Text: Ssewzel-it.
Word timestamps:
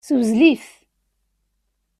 Ssewzel-it. 0.03 0.67